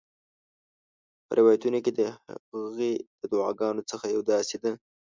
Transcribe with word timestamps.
په 1.25 1.31
روایتونو 1.39 1.79
کې 1.85 1.91
د 1.97 1.99
هغې 2.53 2.91
د 3.19 3.21
دعاګانو 3.33 3.87
څخه 3.91 4.05
یوه 4.13 4.23
داسي 4.31 4.57
ده: 4.63 4.71